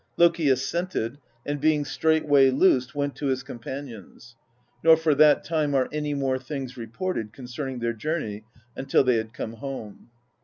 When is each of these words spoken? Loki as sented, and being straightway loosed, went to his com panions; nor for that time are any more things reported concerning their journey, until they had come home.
Loki 0.17 0.49
as 0.49 0.59
sented, 0.61 1.17
and 1.45 1.61
being 1.61 1.85
straightway 1.85 2.49
loosed, 2.49 2.95
went 2.95 3.15
to 3.17 3.27
his 3.27 3.43
com 3.43 3.59
panions; 3.59 4.33
nor 4.83 4.97
for 4.97 5.13
that 5.13 5.43
time 5.43 5.75
are 5.75 5.87
any 5.91 6.15
more 6.15 6.39
things 6.39 6.75
reported 6.75 7.31
concerning 7.31 7.77
their 7.77 7.93
journey, 7.93 8.43
until 8.75 9.03
they 9.03 9.17
had 9.17 9.31
come 9.31 9.53
home. 9.53 10.09